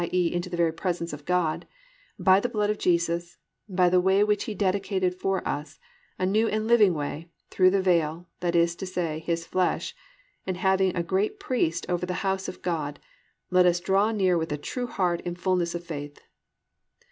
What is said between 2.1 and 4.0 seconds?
+by the blood of Jesus, by